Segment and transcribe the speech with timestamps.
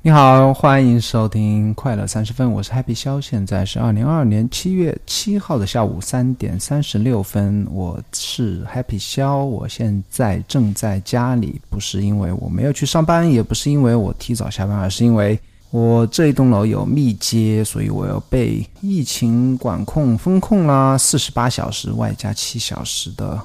[0.00, 15.36] 你好，欢迎收听快乐三十分，我是 Happy 肖，现在是二零二二年七月七号的下午三点三十六分，我是 Happy 肖，我现在正在家里，不是因为我没有去上班，也不是因为我提早下班，而是因为
[15.70, 23.38] 我这一栋楼有密接，所以我要被疫情管控封控啦，四十八小时外加七小时的。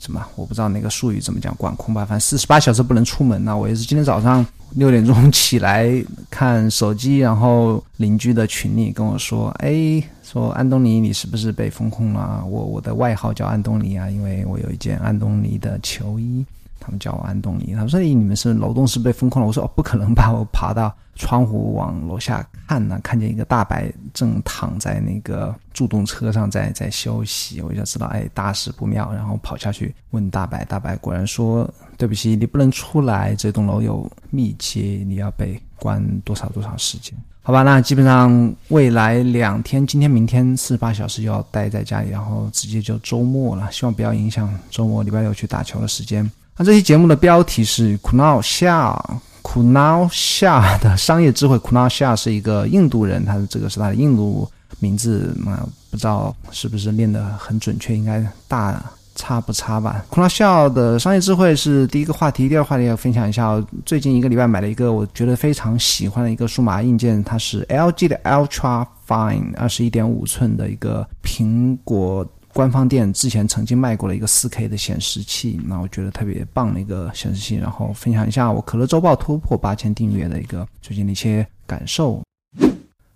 [0.00, 0.24] 怎么？
[0.36, 2.04] 我不知道那个术语怎么讲，管控吧。
[2.04, 3.44] 反正四十八小时不能出门。
[3.44, 4.44] 呢我也是今天早上
[4.76, 5.90] 六点钟起来
[6.30, 12.44] 看手机，然后邻居的群里跟我说：“哎，说安东尼，你是不是被封控了？
[12.48, 16.44] 我我的外号叫安东尼啊，因为我有一件安东尼的球衣。”
[16.80, 20.32] 他们叫我安东尼，他说：“咦，你们是楼栋是被封控了？”我说：“哦，不可能吧！
[20.32, 27.60] 我爬到窗户往楼下看呢，看见一个大白正躺在那个助动车上，在在休息。
[27.60, 29.12] 我就知道，哎，大事不妙。
[29.12, 43.70] 然后跑下去问大白，大白果然说：‘对不起，你不能出来，这栋楼有密接，你要被关多少多少时间？’好吧，那基本上未来两天，今天、明天四十八小时就要待在家里，然后直接就周末了。
[43.72, 46.30] 希望不要影响周末礼拜六去打球的时间。”
[46.60, 51.58] 那这期节目的标题是 Kunal Shah，Kunal Shah 的商业智慧。
[51.58, 54.46] Kunal Shah 是一个印度人，他的这个是他的印度
[54.78, 55.66] 名字嘛？
[55.90, 58.78] 不知道是不是念得很准确，应该大
[59.14, 60.04] 差不差吧。
[60.10, 63.58] Kunal Shah 的商业智慧是第一个话题，第二个话题要分享一下。
[63.86, 72.26] 最近一个礼拜买了一个我觉得非常喜欢的一个数码硬件，它是 LG 的 Ultra Fine 二十一点五寸的一个苹果。
[72.60, 82.20] 官方店之前曾经卖过了一个 4K 的显示器，那我觉得特别棒的一个显示器，然后分享一下我可乐周报突破八千订阅的一个最近的一些感受。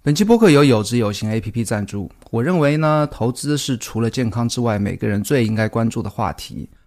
[0.00, 2.10] 本期播客由有知有行 APP 赞助。
[2.30, 6.66] 我认为呢，投资是除了健康之外，每个人最应该关注的话题。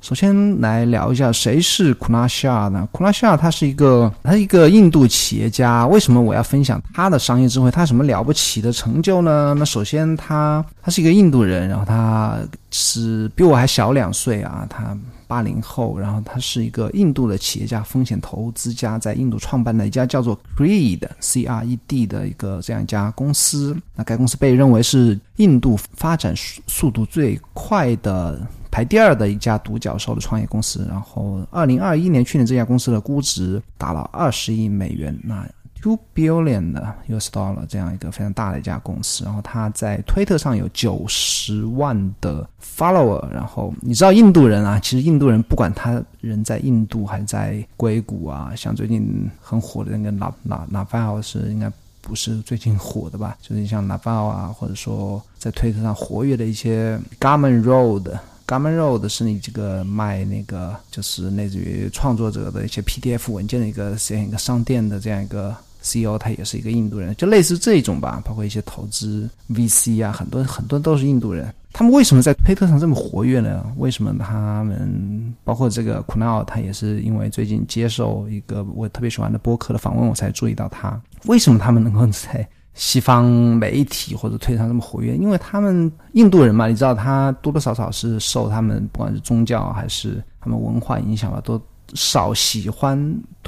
[0.00, 2.88] 首先来聊一下谁是库纳夏呢？
[2.92, 5.86] 库纳夏他是一个，他是一个印度企业家。
[5.88, 7.70] 为什么我要分享他的商业智慧？
[7.70, 9.54] 他什么了不起的成就呢？
[9.58, 12.38] 那首先他他是一个印度人，然后他
[12.70, 23.76] 是比我还小两岁啊，他八零后，然后他是一个印度的企业家、风险投资家，在印度创办的一家叫做 Creed C R E D 的一个这样一家公司。
[23.96, 26.32] 那该公司被认为是印度发展
[26.68, 28.40] 速度最快的。
[28.78, 35.44] 排第二的一家独角兽的创业公司，然后二零二一年去年这家公司的估值达了二十亿美元，那
[35.82, 39.24] two billion 的 US dollar 这样一个非常大的一家公司。
[39.24, 43.28] 然后他在推特上有九十万的 follower。
[43.32, 51.68] 然后你知道印度人啊，其实印度人不管他人在印度还是在硅谷啊，像最近很火的那个哪哪哪 file 是应该
[52.00, 53.36] 不是最近火的吧？
[53.42, 58.16] 就是像哪 file 啊，或者说在推特上活跃的一些 Garmin Road。
[58.48, 68.22] Gamen Road 是你这个卖那个，就是类似于创作者的一些 PDF 文件的一个这样一个商店的这样一个 CEO，他也是一个印度人，就类似这种吧。
[68.24, 71.54] 包括一些投资 VC 啊，很多很多都是印度人。
[71.74, 73.62] 他们为什么在推特上这么活跃呢？
[73.76, 80.98] 为什么他们包括这个 Kunal，他也是因为最近接受一个我特别喜欢的播客的访问，我才注意到他。
[81.26, 82.48] 为什么他们能够在？
[82.80, 91.60] 西方媒体或者推上这么活跃，因为他们印度人嘛，你知道他多多少少是受他们不管是宗教还是他们文化影响吧，都
[91.94, 92.96] 少喜欢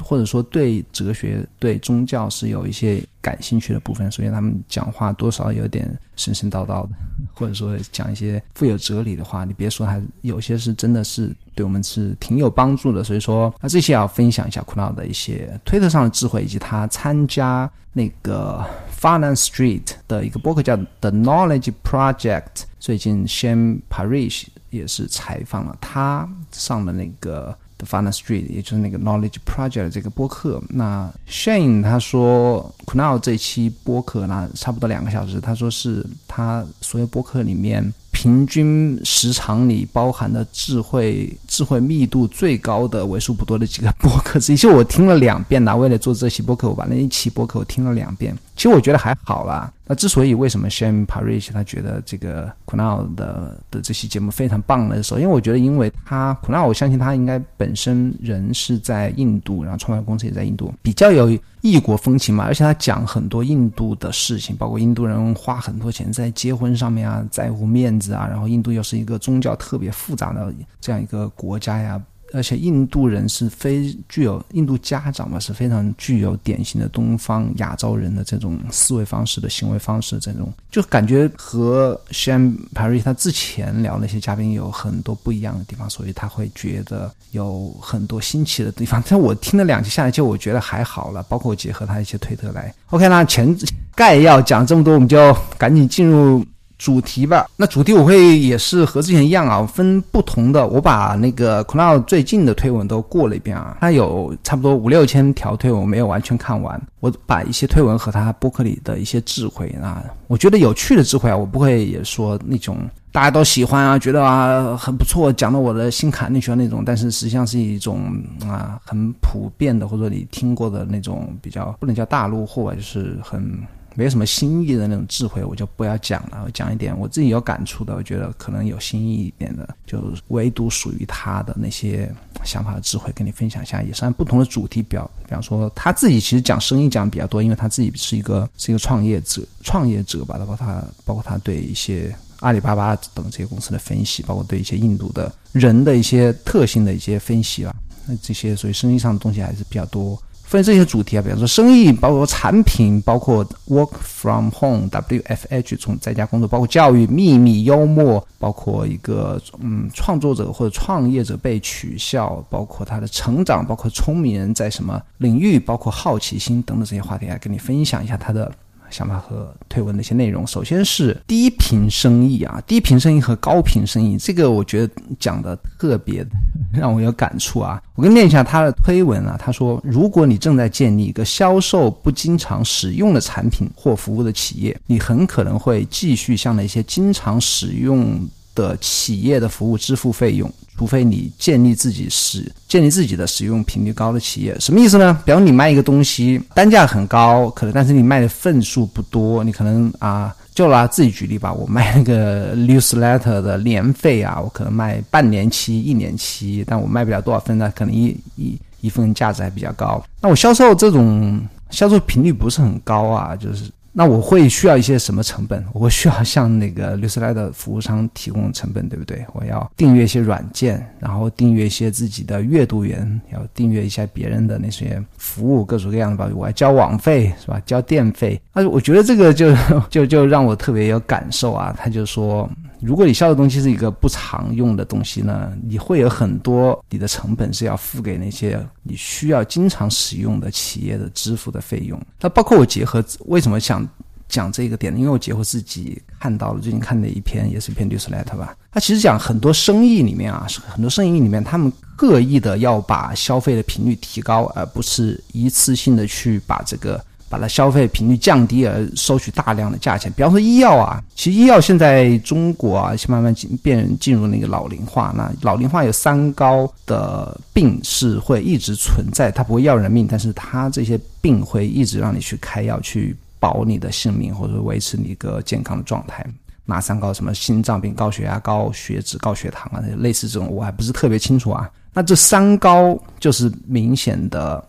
[0.03, 6.89] 或者说对哲学、对宗教是有一些感兴趣的部分，所以他们讲话多少有点神神叨叨的，
[7.33, 9.45] 或者说讲一些富有哲理的话。
[9.45, 13.01] 你别说，还有些是真的是对我们是挺有帮助的。
[13.01, 18.65] 所以说，那这些要分享一下库纳的一些推特上的智慧，以及他参加那个。
[19.01, 30.61] Final Street 的一个博客叫 The Knowledge Project，最近 Shane Parish 也是采访了他上的那个 The Final Street，也就是那个 Knowledge Project 这个播客。
[30.69, 37.91] 那 Shane 他说，Kunal 这期播客呢，差不多两个小时，他说是他所有播客里面。
[38.13, 44.55] 平均时长里包含的智慧、智慧密度最高的、为数不多的几个播客，之一。
[44.55, 45.75] 就我听了两遍呐。
[45.75, 48.37] 为了做这期播客，我把那一期播客我听了两遍。
[48.61, 49.73] 其实我觉得还好啦。
[49.87, 62.43] 那之所以为什么 Shane Parrish 他觉得这个 Kunal 的的这期节目非常棒的时候，因为我觉得，因为他 Kunal，我相信他应该本身人是在印度，然后创办公司也在印度，比较有异国风情嘛。
[62.43, 71.99] 而且他讲很多印度的事情，包括印度人花很多钱在结婚上面啊，在乎面子啊，然后印度又是一个宗教特别复杂的这样一个国家呀。
[72.33, 89.03] 而且印度人是非具有印度家长嘛，是非常具有典型的东方亚洲人的这种思维方式的行为方式，这种就感觉和 Sham Parry 他之前聊那些嘉宾有很多不一样的地方，所以他会觉得有很多新奇的地方。
[89.07, 92.73] 但我听了两期下来，就我觉得还好了，包括结合他一些推特来。
[92.91, 93.55] OK，那前
[93.93, 96.45] 概要讲这么多，我们就赶紧进入。
[96.81, 100.65] 主题吧，那主题我会也是和之前一样啊，分不同的。
[100.65, 106.81] 我把那个 c l o u d 最近的推文都过了一遍啊，他有差不多五六千条推文，我没有完全看完。
[106.99, 112.79] 我把一些推文和他播客里的一些智慧啊，我觉得有趣的智慧啊，我不会也说那种
[113.11, 116.81] 大家都喜欢啊，觉得啊很不错，讲到我的心坎里去的那种。
[116.83, 118.11] 但是实际上是一种
[118.49, 123.55] 啊很普遍的，或者你听过的那种比较不能叫大陆货，就是很。
[123.95, 126.43] 没有什么新意的那种智慧，我就不要讲了。
[126.45, 132.09] 我讲一点我自己有感触的，我觉得可能有新意一点的，就唯独属于他的那些
[132.45, 133.81] 想法和智慧，跟你分享一下。
[133.83, 140.37] 也是按不同的主题表，比方说他自己其实讲生意讲比较多，因为他自己是一个是一个创业者，创业者吧。
[140.37, 147.75] 包括他，包括他对一些阿里巴巴等这些公司的分析，包括对一些印度的人的一些特性的一些分析吧。
[148.07, 150.21] 那这些所以生意上的东西还是比较多。
[150.51, 168.51] 分这些主题啊，比方说生意，包括产品，包括 work from home WFH 从在家工作，包括教育秘密、幽默，包括一个嗯创作者或者创业者被取笑，包括他的成长，包括聪明人在什么领域，包括好奇心等等这些话题，啊跟你分享一下他的。
[168.91, 176.25] 想法和推文的一些内容，首先是低频生意啊，低频生意和高频生意，这个我觉得讲的特别
[176.73, 177.81] 让我有感触啊。
[177.95, 190.51] 我跟念一下他的推文啊，他说：如果你正在建立一个销售不经常使用的产品或服务的企业，你很可能会继续向那些经常使用的企业的服务支付费用。
[190.77, 195.21] 除非你建立自己使建立自己的使用频率高的企业，什么意思呢？
[195.23, 207.71] 比方你卖一个东西，单价很高，可能但是你卖的份数不多，你可能啊，就拿自己举例吧，我卖那个 newsletter 的年费啊，我可能卖半年期、一年期，但我卖不了多少份呢？
[207.75, 210.03] 可能一一一份价值还比较高。
[210.19, 211.39] 那我销售这种
[211.69, 213.69] 销售频率不是很高啊，就是。
[213.93, 215.63] 那我会需要一些什么成本？
[215.73, 219.25] 我需要向那个律师来的服务商提供成本，对不对？
[219.33, 226.29] 我要订阅一些软件，然后订阅一些自己的阅读员，要订阅一下别人的那些服务，各种各样的吧。
[226.33, 227.61] 我要交网费，是吧？
[227.65, 228.41] 交电费。
[228.53, 229.53] 啊，我觉得这个就
[229.89, 231.75] 就就让我特别有感受啊。
[231.77, 232.49] 他就说。
[232.81, 242.01] 如果你销的东西是一个不常用的东西呢，你会有很多你的成本是要付给那些你需要经常使用的企业的支付的费用。
[242.19, 243.87] 那包括我结合为什么想
[244.27, 244.99] 讲这个点呢？
[244.99, 248.55] 因为我结合自己看到了最近看的一篇，也是一篇 newsletter 吧。
[248.71, 257.03] 它其实讲很多生意里面啊，很多生意里面他们刻意的要把消费的频率提高，而不是一次性的去把这个。
[257.31, 265.13] 把它消费频率降低而收取大量的价钱，比方说医药啊，其实医药现在中国啊，慢慢进变进入那个老龄化。
[265.15, 276.25] 那老龄化有三高的病是会一直存在，它不会要人命，但是它这些病会一直让你去开药去保你的性命或者维持你一个健康的状态。
[276.65, 277.13] 哪三高？
[277.13, 281.69] 什么心脏病、高血压、高血脂、高血糖啊，类似这种我还不是特别清楚啊。
[281.93, 284.61] 那这三高就是明显的。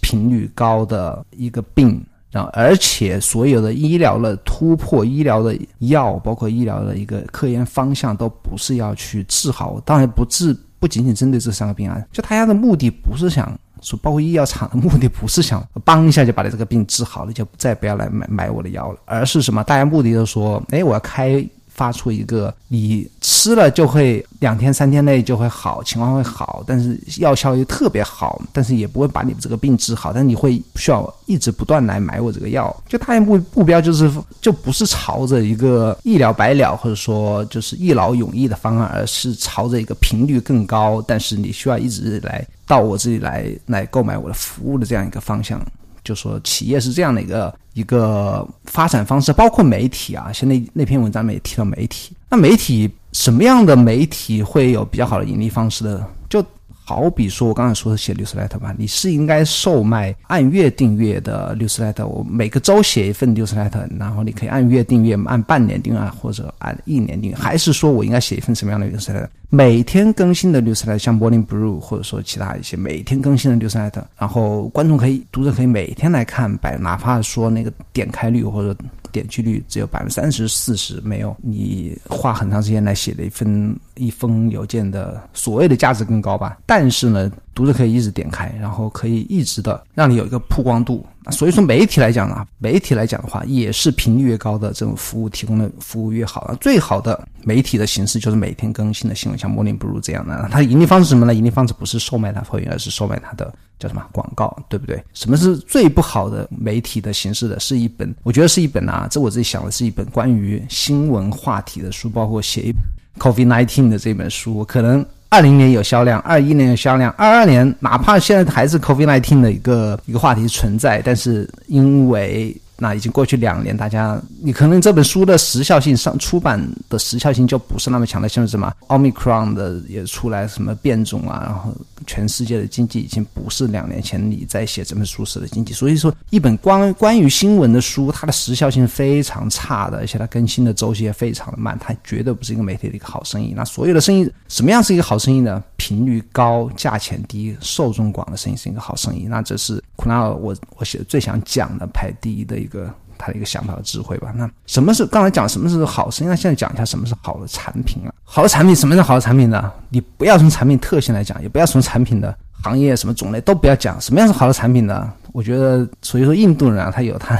[0.00, 9.80] 频率高的一个病，然后而且所有的医疗的突破、医疗的药，包括医疗的一个科研方向，都不是要去治好。
[9.84, 19.62] 当然不治，不仅仅针对这三个病啊，就大家的目的不是想说，包括医药厂的目的不是想帮一下就把你这个病治好了，就再不要来买买我的药了，而是什么？
[19.64, 21.46] 大家目的都说，哎，我要开。
[21.78, 32.74] 发出一个你吃了就会两天三天内就会好，情况会好，但是药效又特别好，但是也不会把你这个病治好，但是你会需要一直不断来买我这个药。
[32.88, 45.64] 就大目目标就是就不是朝着一个一了百了或者说就是一劳永逸的方案，而是朝着一个频率更高，但是你需要一直来到我这里来来购买我的服务的这样一个方向。
[46.08, 50.32] 就说企业是这样的一个一个发展方式，包括媒体啊。
[50.32, 56.02] 现在那篇文章里面也提到媒体，那媒体什么样的媒体会有比较好的盈利方式的？
[56.30, 56.42] 就
[56.88, 69.28] 好比说我刚才说的写 newsletter 吧，你是应该售卖按月订阅的 newsletter，我每个周写一份 newsletter，然后你可以按月订阅、按半年订阅或者按一年订阅，还是说我应该写一份什么样的 newsletter？
[69.50, 78.74] 每天更新的 newsletter，像 Morning Brew 或者说其他一些每天更新的 newsletter，然后观众可以、读者可以每天来看，百哪怕说那个点开率或者。
[79.12, 86.58] 点击率只有百分之三十四十，没有你花很长时间来写的一份一封邮件的所谓的价值更高吧？
[86.66, 91.04] 但是呢，读者可以一直点开，然后可以一直的让你有一个曝光度。
[91.30, 96.54] 所以说，媒体来讲呢，媒体来讲的话，也是频率越高的这种服务提供的服务越好。
[96.60, 100.48] 最好的媒体的形式就是每天更新的新闻，像 Morning Brew 这样的。
[100.50, 101.34] 它盈利方式什么呢？
[101.34, 103.52] 盈利方式不是售卖它会员，而是售卖它的。
[103.78, 105.00] 叫什么广告，对不对？
[105.14, 107.60] 什么是最不好的媒体的形式的？
[107.60, 112.74] 是一本，我觉得是一本啊，这我自己想的是一本关于新闻话题的书，包括写
[113.20, 122.56] COVID nineteen 的这本书，可能二零年有销量，二一年有销量，二二年哪怕现在还是 COVID nineteen 的一个一个话题存在，但是因为。
[122.80, 131.74] 那已经过去两年，大家你可能这本书的时效性上出版的时效性就不是那么强的，像什么奥密克戎的也出来什么变种啊，然后
[132.06, 143.52] 全世界的经济已经不是两年前你在写这本书时的经济，所以说一本关关于新闻的书，它的时效性非常差的，而且它更新的周期也非常的慢，它绝对不是一个媒体的一个好生意。
[143.56, 145.62] 那所有的生意什么样是一个好生意呢？
[145.76, 149.26] 频率高、价钱低、受众广的生意是一个好生意。
[149.28, 152.94] 那这是库纳尔我我写的最想讲的排第一的一一个。
[153.20, 154.32] 他的一个想法和智慧吧。
[154.36, 158.14] 那什么是刚才讲什么是好实际上现在讲一下什么是好的产品啊？
[158.22, 159.72] 好的产品，什么是好的产品呢？
[159.88, 162.32] 你不要从产品特性来讲，也不要从产品的
[162.62, 164.00] 行业什么种类都不要讲。
[164.00, 165.12] 什么样是好的产品呢？
[165.32, 167.36] 我觉得，所以说印度人啊，他有他。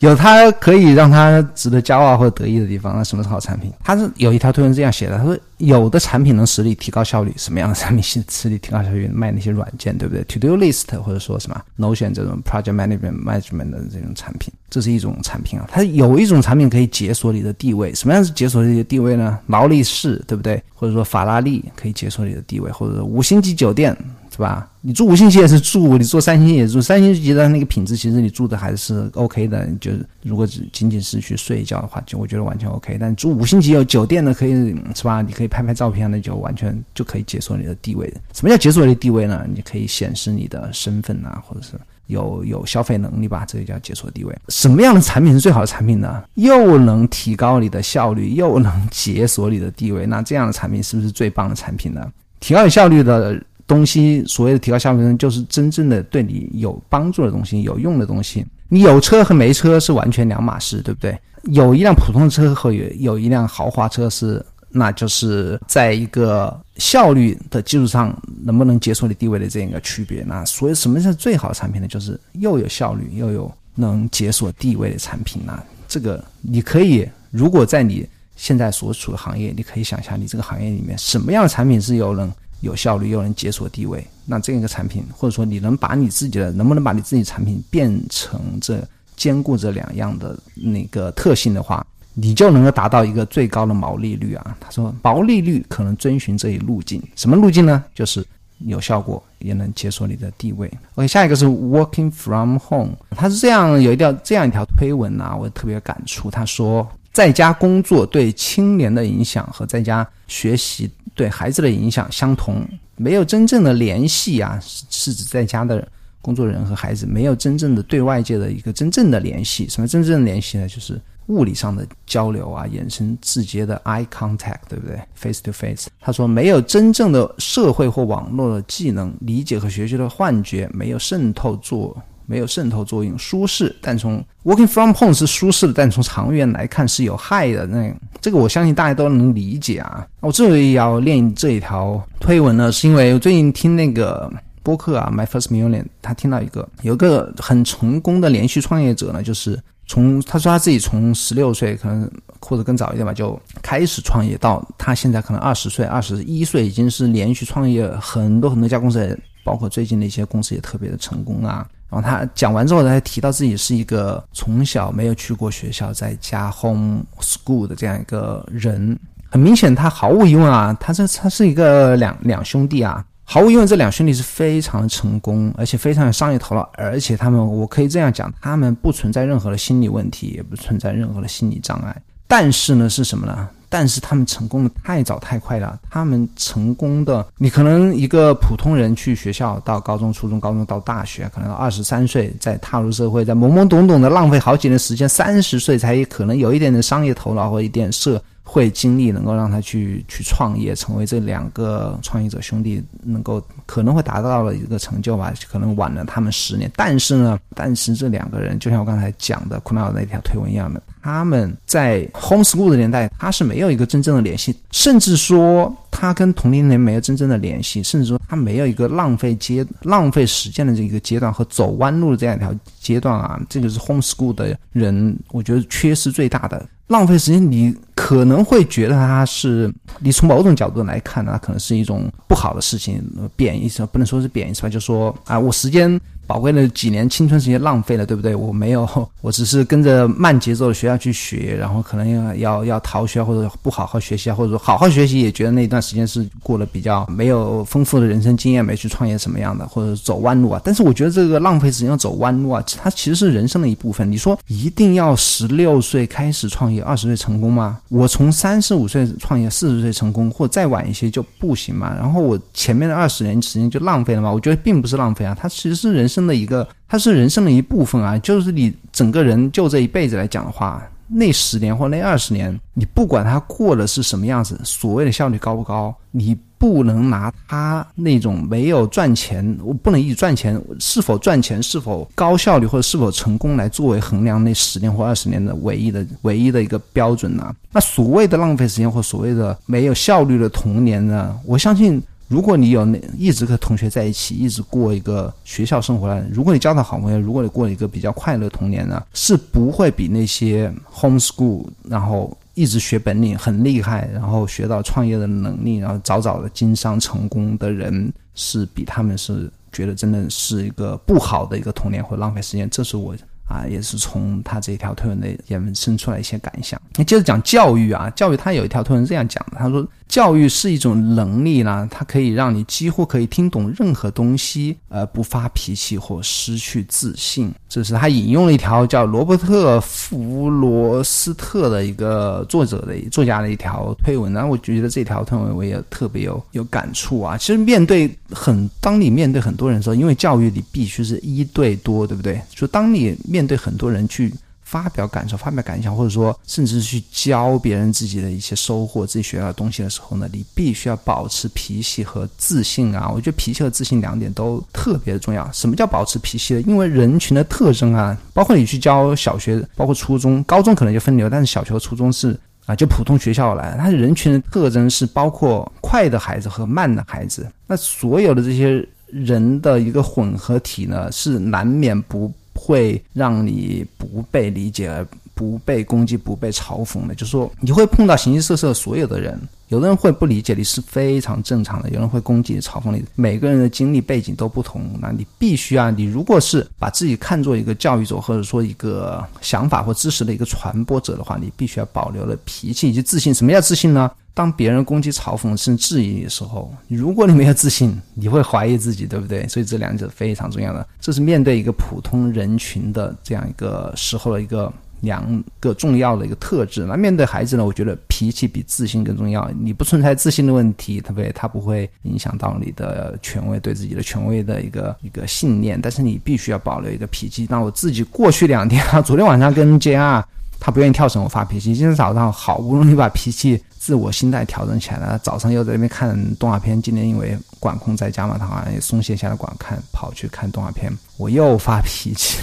[0.00, 2.96] 有他可以让他值得骄傲或者得意的地方。
[2.96, 3.70] 那什么是好产品？
[3.84, 9.08] 他是有一条推文这样写的：他说，有的产品能实力提高效率，什么样的产品是实力提高效率？
[9.12, 15.68] 卖那些软件，对不对？To Do List 或者说什么 Notion 这种 Project Management Management 的这种产品，这是一种产品啊。
[15.70, 17.94] 它有一种产品可以解锁你的地位。
[17.94, 19.38] 什么样是解锁你的地位呢？
[19.48, 20.62] 劳力士，对不对？
[20.74, 23.94] 或者说法拉利可以解锁你的地位，或者说五星级酒店。
[24.40, 24.66] 是吧？
[24.80, 26.80] 你住五星级也是住，你住三星也是住。
[26.80, 29.68] 三星级的那个品质，其实你住的还是 OK 的。
[29.78, 32.96] 就是如果只仅仅是去睡一觉的话，就我觉得完全 OK。
[32.98, 35.20] 但住五星级有酒店的，可以是吧？
[35.20, 38.10] 你可以拍拍照片，那就完全就可以解锁你的地位。
[38.32, 39.44] 什么叫解锁你的地位呢？
[39.54, 41.72] 你可以显示你的身份啊，或者是
[42.06, 44.34] 有有消费能力吧，这个叫解锁地位。
[44.48, 46.22] 什么样的产品是最好的产品呢？
[46.36, 52.10] 又能提高你的效率，又能解锁你的地位，那这样的产品是不是最棒的产品呢？
[52.40, 53.38] 提高你效率的。
[53.70, 58.44] 东西所谓的提高效率，就是真正的对你有帮助的东西、有用的东西。
[58.68, 61.16] 你有车和没车是完全两码事，对不对？
[61.44, 68.12] 有一辆普通的车和有有一辆豪华车是，那就是在一个效率的基础上
[68.42, 70.24] 能不能解锁你地位的这样一个区别。
[70.26, 71.86] 那所以什么是最好的产品呢？
[71.86, 75.40] 就是又有效率又有能解锁地位的产品。
[75.46, 82.28] 那这个你可以，如果在你现在所处的行业，你可以想象你这个行业里面什么样的产品是有能。
[82.60, 88.82] 有效率又能解锁地位，那这样一个产品，或者说你能把你自己的，能不能把你自己产品变成这
[89.16, 94.56] 兼顾这两样的那个特性的话，你就能够达到一个最高的毛利率啊。
[94.60, 97.84] 他说毛利率可能遵循这一路径，什么路径呢？
[97.94, 98.24] 就是
[98.66, 100.70] 有效果也能解锁你的地位。
[100.96, 106.30] OK，下一个是 Working from home，他是这样有一条这样一条推文啊，我特别感触。
[106.30, 110.90] 他说在家工作对青年的影响和在家学习。
[111.12, 115.86] 对孩子的影响相同，没有真正的联系啊，是指在家的
[116.22, 119.68] 工作人和孩子没有真正的对外界的一个真正的联系。
[119.68, 120.66] 什么真正的联系呢？
[120.66, 125.88] 就是物理上的交流啊，眼神直接的 eye contact，对不对？face to face。
[126.00, 131.94] 他说没有真正的社会或网络的技能理解和学习的幻觉，没有渗透做。
[132.30, 137.66] 没有渗透作用，舒适，但从 working from home 是舒适的，但从长远来看是有害的。
[137.66, 140.06] 那这个我相信大家都能理解啊。
[140.20, 144.32] 我之所以要练这一条推文呢，是因为我最近听那个
[144.62, 152.08] 播客啊，My First Million，他听到一个有个很成功的连续创业者呢，就是从他说他自己从十六岁可能
[152.38, 161.66] 或者更早一点吧，就开始创业，到他现在可能二十岁、二十一岁，已经是连续创业很多很多家公司，包括最近的一些公司也特别的成功啊。
[161.90, 168.98] 然后他讲完之后，他还提到自己是一个从小没有去过学校，在家 home school 的这样一个人。
[169.32, 181.96] 很明显，他毫无疑问啊，他这他是一个两两兄弟啊，毫无疑问，这两兄弟是非常成功，而且非常有商业头脑，而且他们，我可以这样讲，他们不存在任何的心理问题，也不存在任何的心理障碍。
[182.26, 183.48] 但是呢，是什么呢？
[183.70, 185.78] 但是他们成功的太早太快了。
[185.88, 198.22] 他们成功的，你可能一个普通人去学校，到高中、初中、高中到大学，可能二十三岁再踏入社会，再懵懵懂懂的浪费好几年时间，三十岁才可能有一点的商业头脑或一点社。
[198.42, 206.70] 会经历能够让他去去创业，成为这两个创业者兄弟能够可能会达到了一个成就吧，可能晚了他们十年。
[206.74, 226.66] 但是呢，但是这两个人就像我刚才讲的库纳尔那条推文一样的，他们在 homeschool 的年代，他是没有一个真正的联系，甚至说他跟同龄人没有真正的联系，甚至说他没有一个浪费阶浪费时间的这一个阶段和走弯路的这样一条阶段啊，这个是 homeschool 的人，我觉得缺失最大的。
[226.90, 233.00] 浪费时间，你可能会觉得它是，你从某种角度来看呢，可能是一种不好的事情，
[233.34, 236.00] 贬义词不能说是贬义词吧，就说啊，我时间。
[236.30, 238.36] 宝贵的几年青春时间浪费了，对不对？
[238.36, 238.88] 我没有，
[239.20, 250.62] 我只是跟着慢节奏的学校去学，然后可能要要要逃学或者不好好学习啊，或者说好好学习也觉得那一段时间是过得比较没有丰富的人生经验，没去创业什么样的，或者走弯路啊。
[250.64, 254.08] 但是我觉得这个浪费时间要走弯路啊，它其实是人生的一部分。
[254.08, 257.80] 你说一定要十六岁开始创业，二十岁成功吗？
[257.88, 261.92] 我从三十五岁创业，四十岁成功，或再晚一些就不行吗？
[261.98, 264.30] 然后我前面的二十年时间就浪费了吗？
[264.30, 266.19] 我觉得并不是浪费啊，它其实是人生。
[266.26, 268.18] 的一个，它是人生的一部分啊。
[268.18, 287.54] 就是你整个人就这一辈子来讲的话，那十年或那二十年，你不管他过的是什么样子，所谓的效率高不高，你不能拿他那种没有赚钱，我不能以赚钱是否赚钱、是否高效率或者是否成功来作为衡量那十年或二十年的唯一的唯一的一个标准呢？
[287.72, 291.34] 那所谓的浪费时间或所谓的没有效率的童年呢？
[291.44, 292.00] 我相信。
[292.30, 296.24] 如果你有那一直和同学在一起，一直过一个学校生活呢？
[296.32, 312.70] 如果你交到好朋友，如果你过一个比较快乐童年呢，是不会比那些 homeschool 然后一直学本领很厉害，然后学到创业的能力，然后早早的经商成功的人，是比他们是觉得真的是一个不好的一个童年或浪费时间。
[312.70, 313.12] 这是我。
[313.50, 316.80] 啊，也是从他这一条推文里衍生出来一些感想。
[316.94, 327.54] 你接着讲教育啊，教育他有一条推文这样讲的，他说教育是一种能力呢，它可以让你几乎可以听懂任何东西，而不发脾气或失去自信。
[327.68, 337.36] 这是他引用了一条叫罗伯特·弗罗斯特的一个作者的作家的一条推文，然后我觉得这条推文我也特别有有感触啊。
[337.38, 342.42] 其实面对很，当你面对很多人的时候，因为教育你必须是一对多，对不对？
[342.50, 344.34] 就当你面对很多人去
[344.70, 353.10] 发表感受、发表感想，或者说甚至去教别人自己的一些收获、自己学到的东西的时候呢，你必须要保持脾气和自信啊！
[353.12, 355.50] 我觉得脾气和自信两点都特别的重要。
[355.50, 356.60] 什么叫保持脾气呢？
[356.68, 367.50] 因为人群的特征啊，包括你去教小学、包括初中、高中可能就分流，但是小学和、初中是啊，就普通学校来，它人群的特征是包括快的孩子和慢的孩子。
[367.66, 372.32] 那所有的这些人的一个混合体呢，是难免不。
[372.62, 383.02] 会让你不被理解而不被攻击、不被嘲讽的，就是说你会碰到形形色色所有的人，有的人会不理解你是非常正常的，有人会攻击、嘲讽你。
[383.14, 393.32] 每个人的经历背景都不同，那你必须啊，你如果是把自己看作一个教育者，或者说一个想法或知识的一个传播者的话，你必须要保留了脾气以及自信。
[393.32, 394.10] 什么叫自信呢？
[394.40, 399.46] 当别人攻击、嘲讽甚至质疑你的时候，如果你没有自信，你会怀疑自己，对不对？
[399.46, 404.72] 所以这两者非常重要的，这是面对一个普通人群的这样一个时候的一个
[405.02, 406.86] 两个重要的一个特质。
[406.86, 409.46] 那面对孩子呢，我觉得脾气比自信更重要。
[409.60, 415.78] 你不存在自信的问题，特别他不会影响到你的权威对自己的权威的一个一个信念。
[415.78, 417.46] 但是你必须要保留一个脾气。
[417.50, 420.24] 那我自己过去两天啊，昨天晚上跟 JR。
[420.62, 421.74] 他不愿意跳绳，我发脾气。
[421.74, 426.80] 今天早上好不容易把脾气、自我心态调整起来了，早上又在那边看动画片。
[426.80, 432.38] 今天因为管控在家嘛，他好像也松懈下来管看，跑去看动画片，我又发脾气，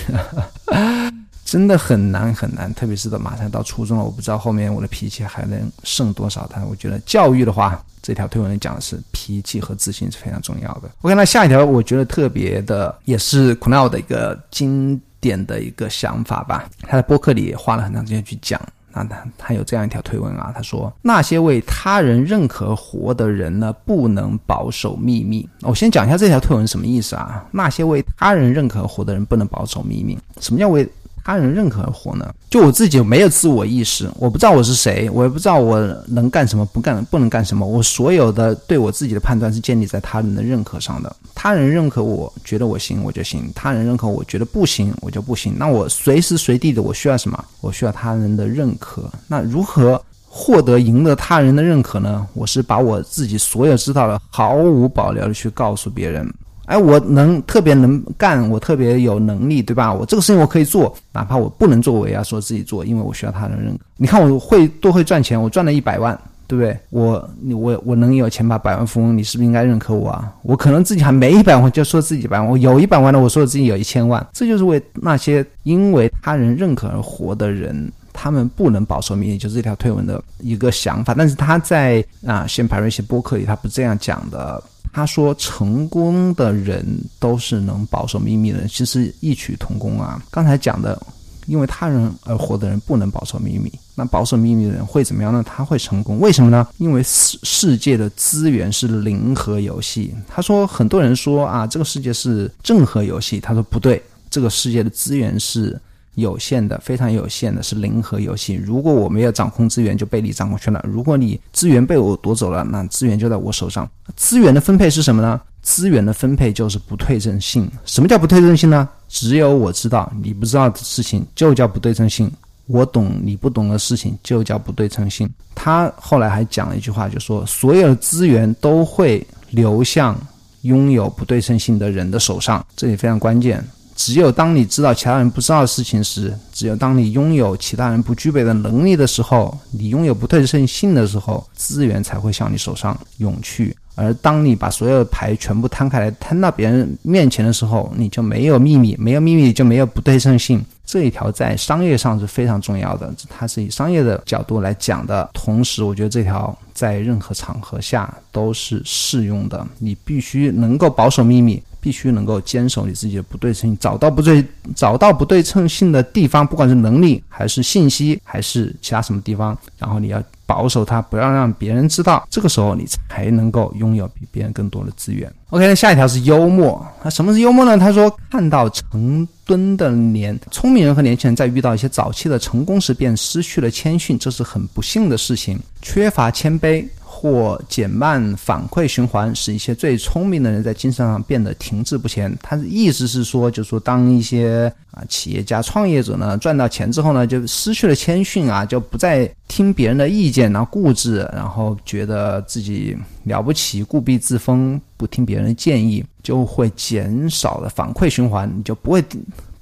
[1.46, 2.74] 真的很难很难。
[2.74, 6.50] 特别是到马上到初中了，我不知道后面我的脾气还能剩多少。
[6.52, 10.90] 但我觉得教育的话，这条推文里讲的是脾气和自信是非常重要的。
[11.02, 15.00] OK，那下一条我觉得特别的，也是 k n o 的一个经。
[15.20, 18.62] 典的一个想法吧，他在播客里也花了很长时间去讲。
[18.98, 25.48] 啊他他有这样一条推文啊，他说那些为他人认可活的人呢，不能保守秘密。
[25.62, 27.46] 我先讲一下这条推文什么意思啊？
[27.52, 30.88] 那些为他人认可活的人不能保守秘密，什么叫为？
[31.24, 32.34] 他人认可而活呢？
[32.50, 37.68] 就我自己没有自我意识，我不知道我是谁，我也不知道我能干什么，不干不能干什么。
[37.68, 41.14] 我所有的对我自己的判断是建立在他人的认可上的。
[41.40, 45.54] 他人认可我觉得我行，我就行；他人认可我觉得不行，我就不行。
[45.56, 47.46] 那我随时随地的我需要什么？
[47.62, 49.04] 我需要他人的认可。
[49.28, 50.02] 那如何？
[50.30, 52.28] 获得赢得他人的认可呢？
[52.36, 56.32] 我是把我自己所有知道的毫无保留的去告诉别人。
[56.66, 59.92] 哎，我能特别能干，我特别有能力，对吧？
[59.92, 63.84] 我这个事情我可以做，哪怕我不能做，我也要说自己做，因为我需要他人认可。
[63.96, 66.78] 你看我会多会赚钱，我赚了一百万，对不对？
[66.90, 70.34] 我你我我能有钱把百万富翁，你是不是应该认可我啊？
[70.44, 74.26] 我可能自己还没一百万，就说自己百万；我有一百万的，我说自己有一千万。
[74.34, 81.14] 这就是为那些因为他人认可而活的人，他们不能保守秘密，就是这条推文的一个想法。
[81.14, 84.64] 但是他在啊，先排瑞些播客里，他不这样讲的。
[84.94, 86.84] 他说：“成功的人
[87.20, 90.20] 都是能保守秘密的人，其实异曲同工啊。
[90.32, 91.00] 刚才讲的，
[91.48, 95.44] 因为他人而活的人不能保守秘密，那保守秘密的人会怎么样呢？
[95.44, 96.68] 他会成功，为什么呢？
[96.78, 100.14] 因为世世界的资源是零和游戏。
[100.28, 103.40] 他说，很多人说啊，这个世界是正和游戏。
[103.40, 105.80] 他说不对，这个世界的资源是。”
[106.18, 108.56] 有限的，非常有限的，是零和游戏。
[108.56, 110.84] 如果我没有掌控资源，就被你掌控去了。
[110.84, 113.88] 如果你资源被我夺走了，那资源就在我手上。
[114.16, 115.40] 资源的分配是什么呢？
[115.62, 117.70] 资源的分配就是不对称性。
[117.86, 118.90] 什么叫不对称性呢？
[119.08, 122.32] 只有我知道，你不知道的事情就叫不对称性。
[122.68, 125.30] 我懂你不懂的事情就叫不对称性。
[125.56, 130.20] 他后来还讲了一句话，就说所有的资源都会流向
[130.64, 133.64] 拥有不对称性的人的手上，这也非常关键。
[133.98, 143.76] 只有当你知道其他人不知道的事情时，只有当你拥有其他人不具备的能力的时候，你拥有不对称性的时候，资源才会向你手上涌去。
[143.96, 150.64] 而当你把所有的牌全部摊开来，摊到别人面前的时候，你就没有秘密，没有秘密就没有不对称性。
[150.86, 155.28] 这一条在商业上是非常重要的，它是以商业的角度来讲的。
[155.34, 159.66] 同时，我觉得这条在任何场合下都是适用的。
[159.80, 164.44] 你必须能够保守秘密，必须能够坚守你自己的不对称性，找到不对
[164.76, 170.22] 找到不对称性的地方，不管是能力还是信息还是其他什么地方，然后你要。
[170.48, 175.30] 保守它，不要让别人知道，这个时候你才能够拥有比别人更多的资源。
[175.50, 176.88] OK，那下一条是幽默。
[177.04, 177.78] 那什么是幽默呢？
[177.78, 185.60] 他说，看到成吨的年聪明人和年轻人在遇到一些早期的成功时，便失去了谦逊，这是很不幸的事情。
[185.82, 186.88] 缺乏谦卑。
[187.20, 192.32] 或减慢反馈循环，使一些最聪明的人在精神上变得停滞不前。
[192.44, 209.04] 他的意思是说，就是说当一些啊企业家、创业者呢赚到钱之后呢，就失去了谦逊啊，就不再听别人的意见，然后固执，然后觉得自己了不起，固必自封，不听别人的建议，就会减少了反馈循环，你就不会。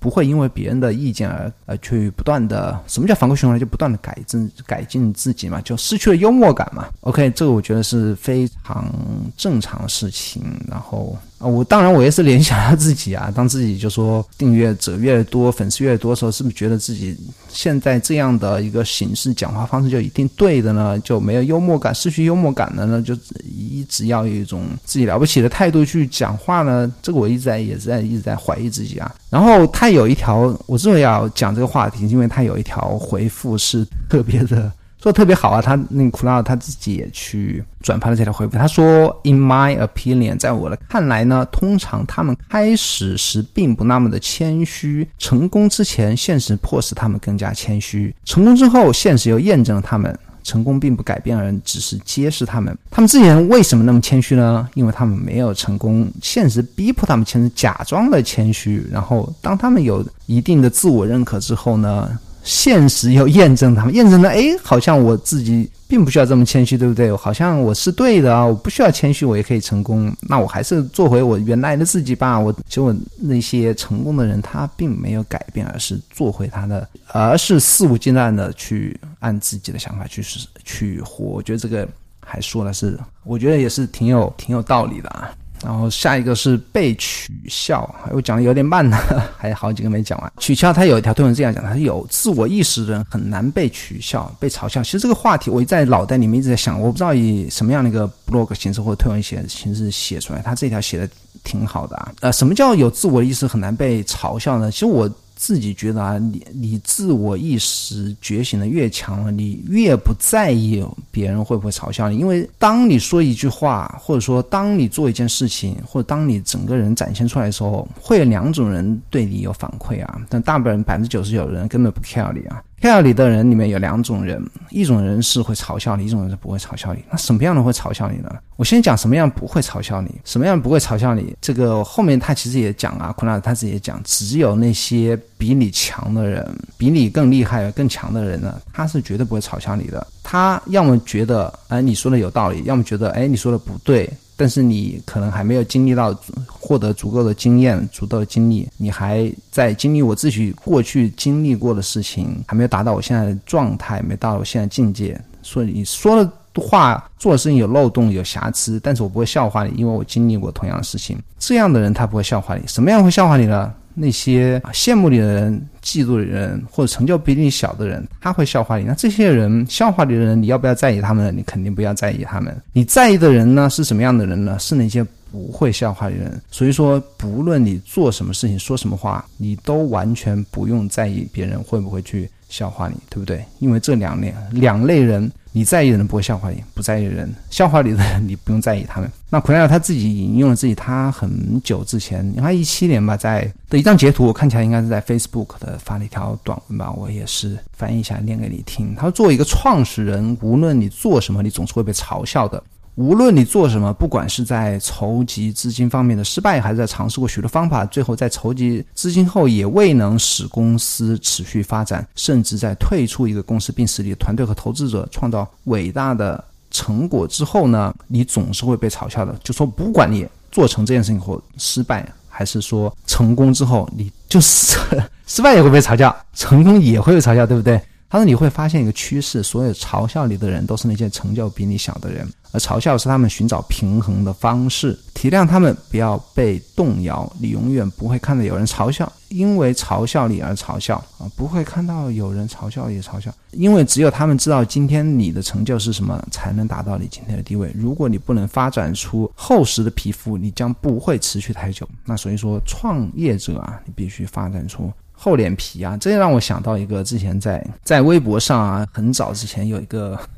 [0.05, 3.57] 不会因为别人的意见而而去不断的什么叫反馈循环？
[3.57, 6.87] 就不断的改正改进自己嘛，就失去了幽默感嘛。
[7.01, 8.87] OK，这个我觉得是非常
[9.35, 10.43] 正常的事情。
[10.69, 11.17] 然后。
[11.45, 17.15] 我当然我也是联想到自己啊，当自己就说订阅者越多，粉丝越多的时候，是不是觉得自己
[17.47, 20.99] 现在这样的一个形式讲话方式就一定对的呢？
[20.99, 23.01] 就没有幽默感，失去幽默感了呢？
[23.01, 26.91] 就一直要有一种自己了不起的态度去讲话呢？
[27.01, 29.13] 这个我一直在也是在一直在怀疑自己啊。
[29.29, 34.71] 然后他有一条，我之所以要讲这个话题，因为他有一条回复是特别的。
[35.05, 35.61] 做特别好啊！
[35.61, 38.57] 他那个库拉他自己也去转发了这条回复。
[38.57, 45.07] 他说：“In my opinion，在我的看来呢，通常他们开始时并不那么的谦虚。
[45.19, 50.17] 成功之前，现实迫使他们更加谦虚；成功之后，现实又验证了他们。
[50.43, 52.75] 成功并不改变人，只是揭示他们。
[52.89, 54.67] 他们之前为什么那么谦虚呢？
[54.73, 58.83] 因为他们没有成功，现实逼迫他们谦虚，假装的谦虚。
[58.91, 62.09] 然后，当他们有一定的自我认可之后呢？”
[62.45, 67.11] 现实要验证他们，验证了，哎，好像我自己并不需要这么谦虚，对不对？
[67.15, 70.15] 好像我是对的啊，我不需要谦虚，我也可以成功。
[70.21, 72.39] 那我还是做回我原来的自己吧。
[72.39, 80.23] 我结果那些成功的人，他并没有改变，而是做回他的，而是肆无忌惮的去按自己的想法去
[80.63, 81.25] 去活。
[81.25, 81.87] 我觉得这个
[82.23, 85.33] 还说的是，我觉得也是挺有挺有道理的啊。
[85.65, 88.97] 然后下一个是被取笑，我讲的有点慢呢，
[89.35, 90.31] 还有好几个没讲完。
[90.37, 94.83] 取笑他有一条推文这样讲，他有自我意识的人很难被取笑、被嘲笑。
[94.83, 100.41] 其实这个话题我在脑袋里面一直在想，我不知道以什么样的一个 blog 形式或者推文写形式写出来。
[100.41, 101.09] 他这条写的
[101.43, 102.11] 挺好的啊。
[102.21, 104.69] 呃，什么叫有自我意识很难被嘲笑呢？
[104.69, 105.09] 其实我。
[105.45, 112.17] 自己觉得啊，你你自我意识觉醒的越强了，你越不在意别人会不会嘲笑你。
[112.17, 120.19] 因为当你说一句话，或者说当你做一件事情，或者当你整个人展现出来的时候，会有两种人对你有反馈啊。
[120.27, 122.63] 但大部分人百分之九十九的人根本不 care 你啊。
[122.81, 127.03] 黑料理的人里面有两种人，一种人是会嘲笑你，一种人是不会嘲笑你。
[127.09, 128.29] 那什么样的会嘲笑你呢？
[128.57, 131.35] 我先讲什么样不会嘲笑你，什么样不会嘲笑你。
[131.41, 136.45] 这个后面他其实也讲啊，昆纳他自己也讲，只有那些比你强的人，
[136.77, 140.05] 比你更厉害、更强的人呢，他是绝对不会嘲笑你的。
[140.21, 144.09] 他要么觉得哎你说的有道理，要么觉得哎你说的不对。
[144.37, 146.13] 但是你可能还没有经历到
[146.47, 155.19] 获得足够的经验、足够的经历，你还在经历我自己过去经历过的事情，还没有达到我现在的状态，没到我现在境界。
[155.41, 161.17] 所以你说的话、做的事情有漏洞、有瑕疵，但是我不会笑话你，因为我经历过同样的事情。
[161.37, 163.73] 这样的人他不会笑话你，什么样会笑话你呢？
[163.95, 168.83] 那些羡慕你的人、嫉妒的人，或者成就比你小的人，他会笑话你。
[168.83, 171.35] 那这些人笑话你的人，你要不要在意他们？
[171.35, 172.55] 你肯定不要在意他们。
[172.73, 174.59] 你在意的人呢，是什么样的人呢？
[174.59, 176.41] 是那些不会笑话的人。
[176.51, 183.43] 所以说，不论你做什么事情、说什么话，你都完全不用在意别人会不会去笑话你，对不对？
[183.59, 185.31] 因为这两类两类人。
[185.57, 189.09] 你在意的人不会笑话你，不在意的人笑话你的人，你不用在意他们。
[189.29, 198.93] 那奎尔他自己引用了自己他很久之前，应该一七年吧，在的一张截图，我看起来应该是在 Facebook 的发了一条短文吧，我也是翻译一下念给你听。
[198.95, 202.61] 他说，作为一个创始人，无论你做什么，你总是会被嘲笑的。
[202.95, 219.37] 无论你做什么，不管是在筹集资金方面的失败，还是在尝试过许多方法，最后在筹集资金后也未能使公司持续发展，甚至在退出一个公司并使你的团队和投资者创造伟大的成果之后呢，你总是会被嘲笑的。
[219.43, 224.77] 就说不管你做成这件事情后失败，还是说成功之后，你就是
[225.27, 227.81] 失败也会被嘲笑，成功也会被嘲笑，对不对？
[228.15, 232.25] 他说你会发现一个趋势，所有嘲笑你的人都是那些成就比你小的人。
[232.53, 237.29] 而嘲笑是他们寻找平衡的方式，体谅他们，不要被动摇。
[237.37, 247.69] 你永远不会看到有人嘲笑，因为嘲笑你而嘲笑啊，不会看到有人嘲笑也嘲笑，因为只有他们知道今天你的成就是什么，才能达到你今天的地位。
[247.75, 251.85] 如果你不能发展出厚实的皮肤，你将不会持续太久。
[252.05, 254.89] 那所以说，创业者啊，你必须发展出
[255.25, 255.97] 厚脸皮啊。
[255.97, 260.17] 这让我想到一个之前在在微博上啊，很早之前有一个。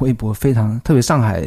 [0.00, 1.42] 微博非常特别，上海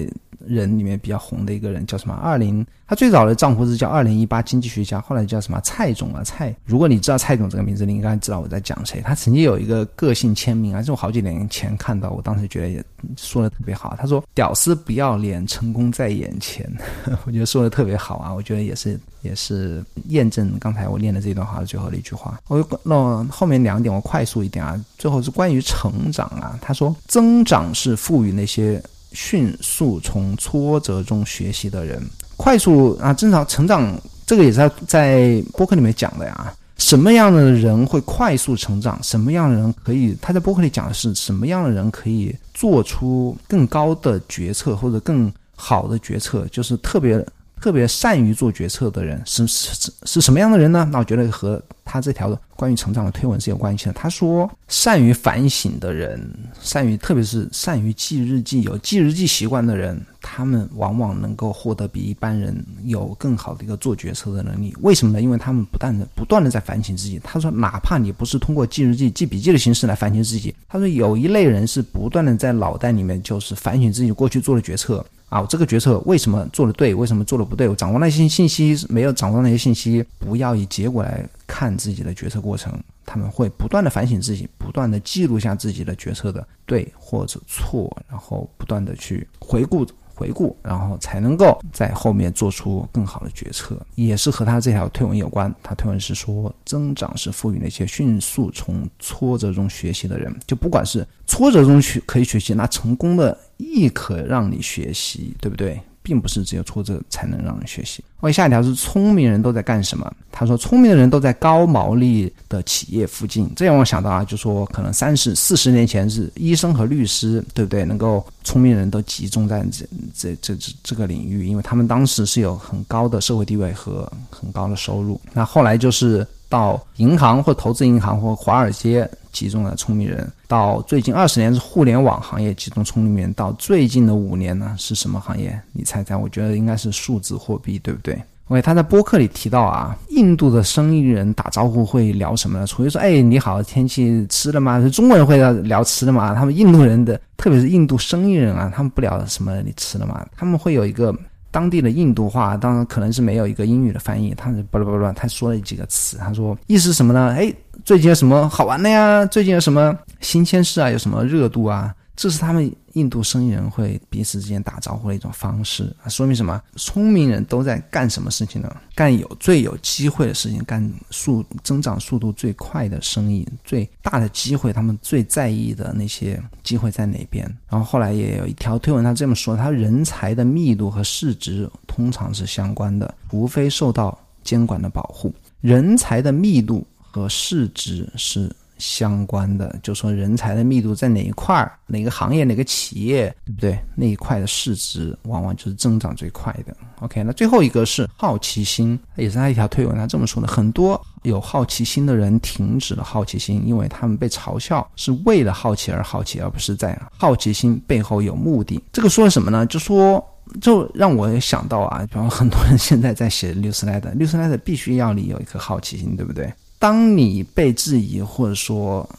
[0.48, 2.14] 人里面比较红的一个人叫什么？
[2.16, 2.66] 二零。
[2.88, 6.56] 他最早的账户是叫二零一八经济学家，后来叫什么蔡总啊蔡。
[6.66, 9.02] 如果你知道蔡总这个名字，你应该知道我在讲谁。
[9.02, 12.86] 他曾经有一个个性签名啊，是我好几年前看到，我当时觉得也
[13.18, 13.96] 说的特别好。
[14.00, 16.72] 他说：“屌丝不要脸，成功在眼前。”
[17.26, 22.40] 我觉得说的特别好啊，我觉得也是也是验证刚才我念的这段话的最后的一句话。
[22.48, 26.56] 我那后面两点我快速一点啊，最后是关于成长啊。
[26.62, 28.80] 他说：“增长是赋予那些
[29.16, 32.00] 迅速从挫折中学习的人。”
[32.38, 36.54] 快速啊，正常成长，这个也是在在播客里面讲的呀。
[36.78, 39.02] 什么样的人会快速成长？
[39.02, 40.14] 什么样的人可以？
[40.22, 46.46] 他在播客里讲的是什么样的人可以做出更高的决策或者更好的决策？
[46.52, 47.26] 就是特别
[47.62, 50.86] 特别善于做决策的人是是是什么样的人呢？
[50.92, 53.94] 那我觉得和他这条关于成长的推文是有关系的。
[53.94, 56.30] 他说，善于反省的人，
[56.62, 60.02] 善于特别是善于记日记、有记日记习惯的人。
[60.28, 64.76] 他们往往能够获得比一般人有更好的一个做决策的能力。
[64.82, 65.22] 为什么呢？
[65.22, 67.22] 因为他们不断的、不断的在反省自己。
[67.24, 77.70] 他说，哪怕你不是通过记日记、记笔记的形式来反省自己，他说有一类人是不断的在脑袋里面就是反省自己过去做的决策啊，这个决策为什么做的对，为什么做的不对？
[77.70, 82.74] 我掌握那些信息没有掌握那些信息，不要以结果来看自己的决策过程。
[83.06, 89.86] 他们会不断的反省自己，不断的记录下自己的决策的对或者错，然后不断的去回顾。
[90.18, 95.54] 回顾，然后才能够在后面做出更好的决策，也是和他这条推文有关。
[95.62, 105.82] 他推文是说，增长是赋予那些迅速从挫折中学习的人，就不管是挫折中学可以学习，那成功的亦可让你学习，对不对？
[106.06, 108.04] 并不是只有挫折才能让人学习。
[108.20, 110.12] 我下一条是聪明人都在干什么？
[110.32, 113.52] 他说，聪明的人都在高毛利的企业附近。
[113.56, 117.84] 这让我想到啊，就说可能三十四十年前是医生和律师，对不对？
[117.84, 125.20] 能够聪明人都集中在这这这这这个领域，因为他们当时是有很高的社会地位和很高的收入。
[125.34, 129.10] 那后来就是到银行或投资银行或华尔街。
[129.34, 135.60] 集中了聪明人，到最近二十年是互联网行业集中聪明人，到最近的五年呢是什么行业？
[135.74, 136.16] 你猜猜？
[136.16, 138.14] 我觉得应该是数字货币，对不对
[138.48, 142.66] 因为他在播客里提到啊，印度的生意人打招呼会聊什么呢？
[142.66, 144.80] 除非说，哎，你好，天气吃了吗？
[144.80, 146.34] 是中国人会聊聊吃的吗？
[146.34, 150.26] 他们印度人的，特别是印度生意人啊，他们不聊什么你吃了吗？
[150.38, 151.14] 他们会有一个。
[151.56, 154.36] 当地的印度话，当然可能是没有一个英语的翻译。
[154.36, 157.34] 他巴拉巴拉，他说了几个词，他说意思什么呢？
[157.34, 157.50] 哎，
[157.86, 159.26] 最近有什么好玩的呀？
[159.28, 160.90] 最近有什么新鲜事啊？
[160.90, 161.96] 有什么热度啊？
[162.16, 166.62] 这是他们印度生意人会彼此之间打招呼的一种方式啊，说明什么？
[166.78, 168.74] 聪明人都在干什么事情呢？
[168.96, 177.46] 干有最有机会的事情，干速增长速度最快的生意，最大的机会，他们最在意的那些机会在哪边？
[177.70, 188.50] 然后后来也有一条推文，他这么说：，他人才的密度和市值通常是相关的，除非受到监管的保护，人才的密度和市值是。
[188.78, 193.80] 相关的，就说人才的密度在哪一块儿，哪个行业，哪个企业，对不对？
[193.96, 196.76] 那一块的市值往往就是增长最快的。
[197.00, 208.82] OK，那最后一个是好奇心，也是他一条推文，他这么说的：很多有好奇心的人停止了好奇心，因为他们被嘲笑是为了好奇而好奇，而不是在好奇心背后有目的。
[208.92, 209.66] 这个说什么呢？
[209.66, 210.24] 就说
[210.62, 216.52] 就让我想到啊，比方很多人现在在写六十来的，六十来的必须要你有一颗好奇心，对不对？
[216.86, 219.10] 当你被质疑，或者说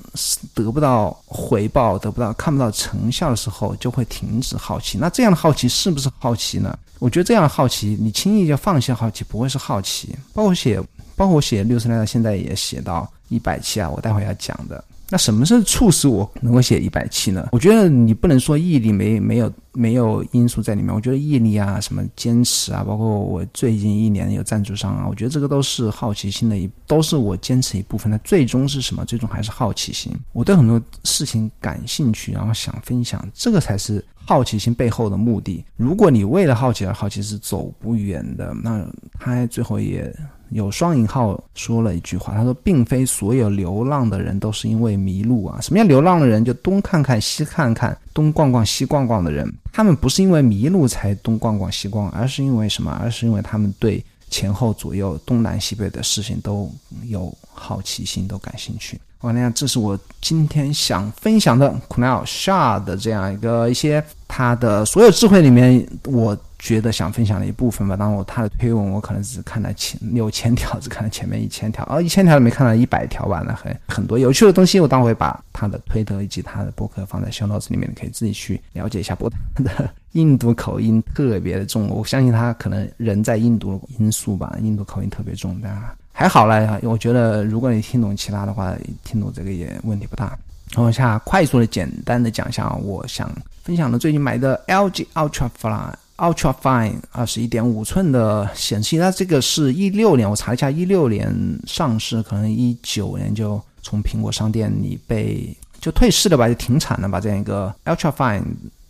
[0.54, 4.96] 得不到回报、得不到看不到成效的时候，就会停止好奇。
[4.98, 6.78] 那这样的好奇是不是好奇呢？
[7.00, 10.14] 我觉得这样的好奇，你轻易就放弃好奇，不会是好奇。
[10.32, 10.80] 包括写，
[11.16, 14.84] 包括我写六十来，现在也写到一百期啊，我待会要讲的。
[15.08, 17.48] 那什么是促使我能够写一百期呢？
[17.52, 20.92] 我觉得你不能说毅力没没有没有因素在里面。
[20.94, 28.10] 我觉得毅力啊，什么坚持啊，包括我最近一年有赞助商啊，我觉得这个都是好奇心的一，都是我坚持一部分。
[28.10, 28.16] 那。
[28.24, 29.04] 最终是什么？
[29.04, 30.12] 最终还是好奇心。
[30.32, 35.64] 我对很多事情感兴趣，然后想分享，这个才是好奇心背后的目的。
[35.76, 38.52] 如果你为了好奇而好奇，是走不远的。
[38.64, 38.84] 那
[39.20, 40.12] 他最后也。
[40.50, 45.60] 有双引号说了一句话，他说：“并非所有流浪的人都是因为迷路啊。
[45.60, 46.44] 什么叫流浪的人？
[46.44, 52.90] 就东看看西看看，东逛逛西逛逛的人，他们不是因为迷路才东逛逛西逛，而是因为什么？
[53.02, 56.70] 而是因为他们对前后左右、东南西北的事情都
[57.04, 59.00] 有好奇心，都感兴趣。
[59.20, 67.94] 我那样，这是我今天想分享的 Kunal s h a 的这样一个一些他的所有智慧里面，我。”觉得想分享的一部分吧。
[67.94, 73.44] 当然我他的推文，我可能只看了前六千条，只看了前面一千条，哦，一千条都没看到一百条吧？
[73.46, 79.14] 那很很多有趣的东西，我当会把他的推特以及他的博客放在小脑子里面，你可以自己去了解一下。
[79.14, 85.78] 不过他的印度口音特别的重，我相信他可能人在印度的因素吧，印度口音特别重，但
[86.10, 86.80] 还好啦。
[86.82, 90.36] 我觉得如果你听懂其他的话，听懂这个也问题不大。
[90.74, 93.30] 我下快速的、简单的讲一下，我想
[93.66, 95.92] 分享的最近买的 LG Ultra Fine。
[96.18, 101.28] Ultra Fine 二十一点五寸的显示器，那这个是一六年，我查一下，一六年
[101.66, 108.44] 上市，可能一九年就从苹果商店里被就退市了吧，就停产了吧，这样一个 Ultra Fine。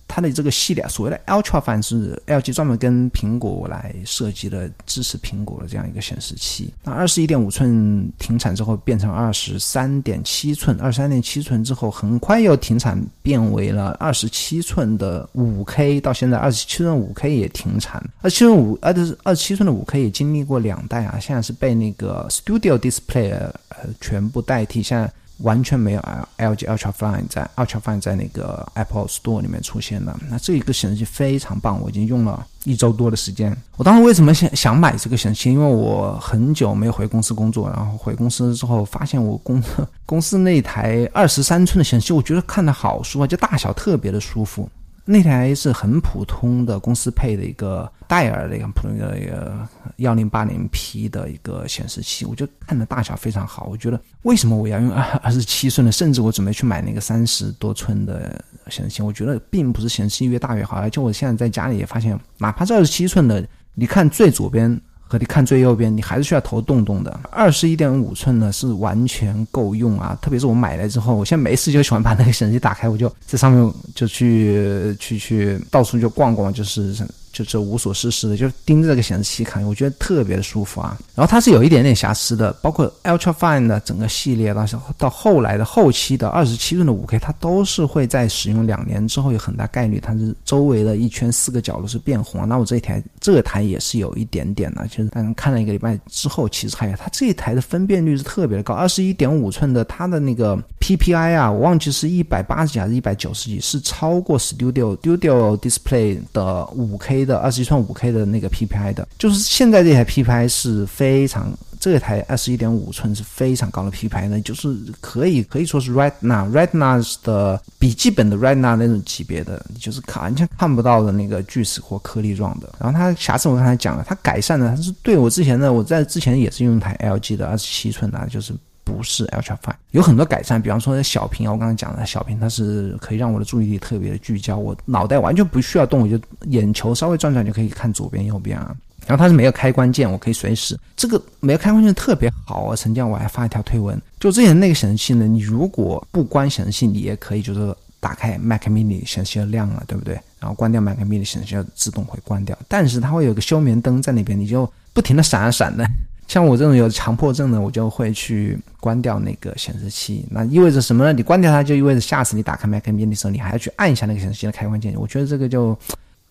[0.08, 6.72] 它的这个系列，所谓的 Ultra 友是 LG 专门跟苹果来设计的，支持苹果的这样一个显示器。
[6.84, 18.02] 那二十一点五寸停产之后，变成二十三点七寸，二十三点七寸之后，很快又停产，变为了二十七寸的五 K，到现在二十七寸五 K 也停产。
[18.22, 25.12] 二十七寸五，呃，是二十七寸的五 K 也经历过两代啊，现在是被那个 Studio Display 呃全部代替，现在。
[25.38, 26.00] 完全没有
[26.38, 30.16] LG Ultra Fine 在 Ultra Fine 在那个 Apple Store 里面出现的。
[30.30, 33.56] 那这一个显示器非常棒，我已经用了一周多的时间。
[33.76, 35.50] 我当时为什么想想买这个显示器？
[35.50, 39.62] 因为我很久没有回公司工作，然后回公司之后发现我公
[40.06, 44.68] 公司那台二十三寸的显示器，我觉得看的好舒服，就大小特别的舒服。
[45.08, 49.56] 那台是很普通的公司配的一个戴尔的一个普通的一个
[49.98, 53.68] 幺零八零 P 的一个显示器，我就看的大小非常好。
[53.70, 55.92] 我觉得为什么我要用二二十七寸的？
[55.92, 59.00] 甚至我准备去买那个三十多寸的显示器。
[59.00, 64.80] 我觉得并不是显示器越大越好，而且我现在在家里也发现，哪怕是二十七寸的，你看最左边。
[65.06, 67.20] 和你看最右边，你还是需要头动动的。
[67.30, 76.94] 二十一点五寸呢是完全够用啊，特别是我买来之后，我现在没事就喜欢把那个显示器打开，我就在上面就去去去到处就逛逛，就是。
[77.36, 80.96] 就这无所事事的，就盯着这个显示器看，我觉得特别的舒服啊。
[81.14, 92.48] 然后它是有一点点瑕疵的，包括 Ultra Fine 的整个系列，到到后来的后期的二十七寸的五 K，它都是会在使用两年之后有很大概率，它是周围的一圈四个角落是变红。
[92.48, 107.26] 那我这一台这台也是有一点点的，就是但看了一个礼拜之后，其实还有它这一台的分辨率是特别的高，二十一点五寸的它的那个 PPI 啊，我忘记是一百八十几还是一百九十几，是超过 Studio Studio Display 的五 K。
[107.26, 122.72] 的二十一寸五 K 的那个 PPI 的，就是现在这台 PPI 是非常，这台二十一点五寸是非常高的 PPI 的，就是可以可以说是 Retina Retina 的笔记本的 Retina 那种级别的，就是看完全看不到的那个锯齿或颗粒状的。
[122.78, 128.52] 然后它瑕疵我刚才讲了，它改善了，它是对我之前的我在之前也是用一台 LG 的二十七寸的，就是
[128.86, 138.74] 不是 Ultra Fine，有很多改善，比方说小屏啊，我刚刚讲的小屏，它是可以让我的注意力特别的聚焦，我脑袋完全不需要动，我就眼球稍微转转就可以看左边右边啊。
[139.04, 142.76] 然后它是没有开关键，我可以随时这个没有开关键特别好啊。
[142.76, 150.14] 曾经我还发一条推文，就之前那个显示器呢，你如果不关显示器，你也可以就是打开 Mac Mini 显示器就亮了，对不对？
[150.38, 155.84] 然后关掉 Mac Mini 显示器就自动会关掉，但是它会有个休眠灯在那边，你就不停的闪啊闪的。
[156.26, 160.26] 像我这种有强迫症的，我就会去关掉那个显示器。
[160.30, 161.12] 那意味着什么呢？
[161.12, 164.94] 你关掉它，就意味着下次你打开 Mac 面的时候，你还要去按一下那个显示器的开关键。
[164.96, 165.76] 我觉得这个就。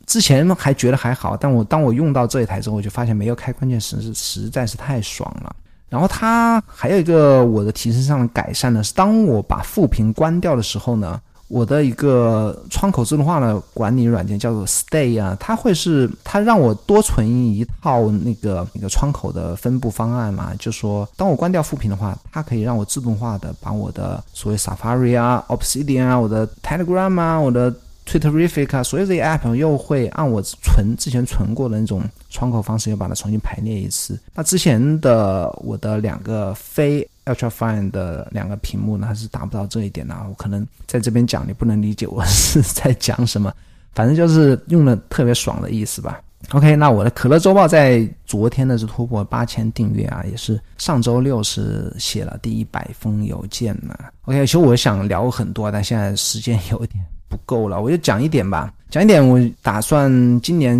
[0.08, 5.56] 之前还觉得还好，但我当我用到这一台之后，我就发现没有开关键实是实在是太爽了。
[5.90, 27.72] 然后它还有一个我的提升上的改善呢，是当我把副屏关掉的时候呢，我的一个窗口自动化的管理软件叫做 Stay 啊，它会是它让我多存一套那个那个窗口的分布方案嘛，就说当我关掉副屏的话，它可以让我自动化的把我的所谓 Safari 啊、Obsidian 啊、我的 Telegram 啊、我的
[28.08, 34.20] Twitterific 啊，所有这些 app 又会按我存之前存过的那种窗口方式，又把它重新排列一次。
[34.34, 40.16] 那之前的我的两个非 Ultra Fine 的两个屏幕呢，它是达不到这一点的。
[40.30, 43.54] 我可能在这边讲，你不能理解我 是在讲什么，
[43.94, 46.22] 反正就是用的特别爽的意思吧。
[46.52, 53.98] OK，那我的可乐周报在昨天呢是突破八千订阅啊，也是上周六是写了第一百封邮件呢。
[54.26, 57.04] OK，其实我想聊很多，但现在时间有点。
[57.46, 58.72] 够了，我就讲一点吧。
[58.90, 60.78] 讲一点，我打算今年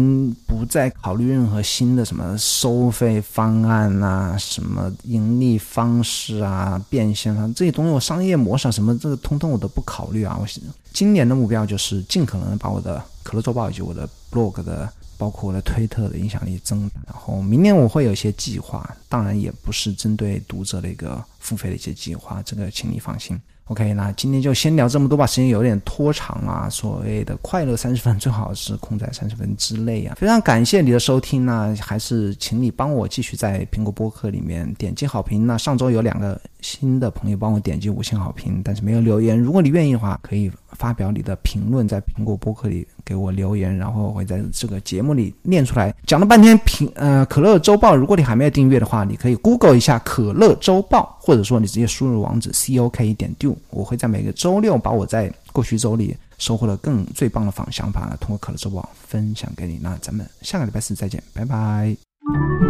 [0.48, 10.38] 不再考虑任何新的什么收费方案啊，什么盈利方式啊，变现啊这些东西，我商业模式啊什么这个通通我都不考虑啊。
[10.40, 10.48] 我
[10.94, 17.02] 今年的目标就是尽可能把我的可乐周报以及我的 blog 的，包括我的推特的影响力增大。
[17.08, 23.38] 然后明年我会有一些计划，当然也不是针对读者的一个付费的一些计划，这个请你放心。
[23.68, 26.70] OK，那今天就先聊这么多吧，时间有点拖长啊。
[26.70, 30.14] 所谓的快乐三十分，最好是空在三十分之内啊。
[30.20, 35.48] 非常感谢你的收听呢，还是请你帮我继续在苹果播客里面点击好评。
[35.48, 39.36] 那上周有两个新的朋友帮我点击五星好评，但是没有留言。
[39.36, 45.94] 如果你愿意的话，可以发表你的评论在苹果播客里给我留言，然后我会在这个节目里念出来。
[46.08, 53.56] 讲了半天评呃可乐周报，如果你还没有订阅的话，你可以 Google 一下可乐周报，或者说你直接输入网址 c o k 点 do。
[53.70, 59.80] 我会在每个周六把我在过去周里收获的更最棒的方想法，通过可乐周报分享给你。
[59.82, 62.65] 那咱们下个礼拜四再见，拜拜。